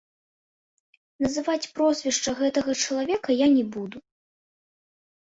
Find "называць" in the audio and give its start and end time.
1.25-1.69